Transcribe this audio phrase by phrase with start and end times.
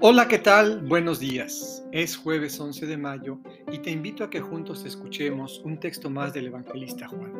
[0.00, 0.78] Hola, ¿qué tal?
[0.82, 1.84] Buenos días.
[1.90, 3.40] Es jueves 11 de mayo
[3.72, 7.32] y te invito a que juntos escuchemos un texto más del evangelista Juan.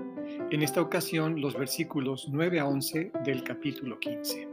[0.50, 4.48] En esta ocasión, los versículos 9 a 11 del capítulo 15.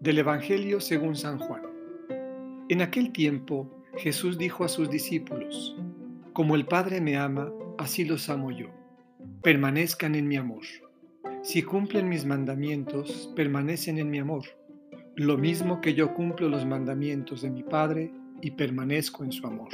[0.00, 1.60] Del Evangelio según San Juan.
[2.70, 5.76] En aquel tiempo, Jesús dijo a sus discípulos,
[6.32, 8.68] Como el Padre me ama, así los amo yo.
[9.42, 10.62] Permanezcan en mi amor.
[11.42, 14.44] Si cumplen mis mandamientos, permanecen en mi amor
[15.16, 19.70] lo mismo que yo cumplo los mandamientos de mi Padre y permanezco en su amor.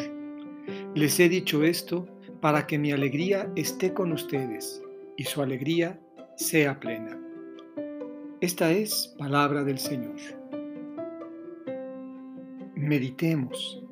[0.95, 2.07] Les he dicho esto
[2.41, 4.83] para que mi alegría esté con ustedes
[5.17, 5.99] y su alegría
[6.37, 7.19] sea plena.
[8.41, 10.17] Esta es palabra del Señor.
[12.75, 13.83] Meditemos.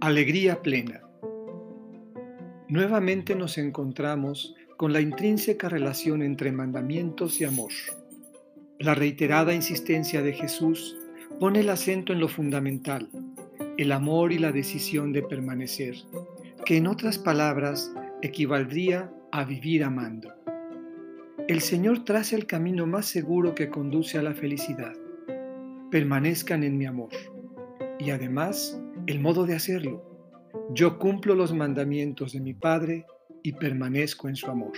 [0.00, 1.02] Alegría plena.
[2.68, 7.72] Nuevamente nos encontramos con la intrínseca relación entre mandamientos y amor.
[8.80, 10.96] La reiterada insistencia de Jesús
[11.40, 13.08] pone el acento en lo fundamental,
[13.76, 15.96] el amor y la decisión de permanecer,
[16.64, 20.32] que en otras palabras equivaldría a vivir amando.
[21.48, 24.94] El Señor traza el camino más seguro que conduce a la felicidad.
[25.90, 27.10] Permanezcan en mi amor.
[27.98, 30.04] Y además, el modo de hacerlo.
[30.70, 33.06] Yo cumplo los mandamientos de mi Padre
[33.42, 34.74] y permanezco en su amor.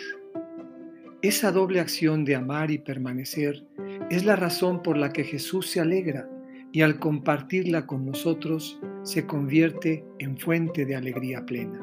[1.23, 3.63] Esa doble acción de amar y permanecer
[4.11, 6.29] es la razón por la que Jesús se alegra
[6.73, 11.81] y al compartirla con nosotros se convierte en fuente de alegría plena.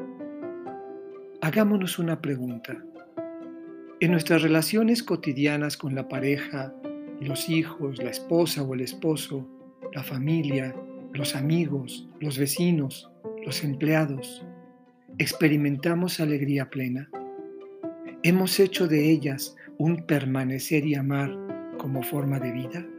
[1.42, 2.84] Hagámonos una pregunta.
[4.02, 6.74] En nuestras relaciones cotidianas con la pareja,
[7.22, 9.48] los hijos, la esposa o el esposo,
[9.94, 10.76] la familia,
[11.14, 13.10] los amigos, los vecinos,
[13.46, 14.46] los empleados,
[15.18, 17.10] ¿experimentamos alegría plena?
[18.24, 21.47] ¿Hemos hecho de ellas un permanecer y amar
[21.78, 22.97] como forma de vida?